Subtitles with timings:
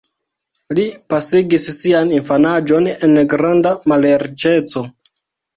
[0.79, 4.87] Li pasigis sian infanaĝon en granda malriĉeco.